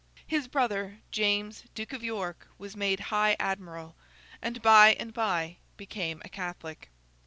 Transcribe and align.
His 0.25 0.47
brother 0.47 0.97
James, 1.11 1.65
Duke 1.75 1.93
of 1.93 2.03
York, 2.03 2.47
was 2.57 2.75
made 2.75 2.99
High 3.13 3.35
Admiral, 3.39 3.93
and 4.41 4.59
by 4.59 4.95
and 4.95 5.13
by 5.13 5.57
became 5.77 6.23
a 6.25 6.29
Catholic. 6.29 6.89